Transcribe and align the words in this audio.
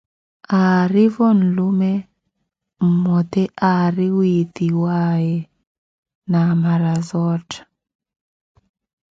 Aarivo 0.59 1.25
nlume 1.39 1.91
mmote 2.89 3.43
aari 3.69 4.07
witthiwaye 4.17 5.35
Namarazootha. 6.29 7.61